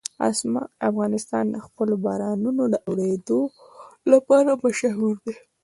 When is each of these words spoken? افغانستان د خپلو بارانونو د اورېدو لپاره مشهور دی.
افغانستان 0.89 1.43
د 1.49 1.55
خپلو 1.65 1.93
بارانونو 2.05 2.63
د 2.73 2.75
اورېدو 2.89 3.41
لپاره 4.11 4.51
مشهور 4.65 5.15
دی. 5.25 5.35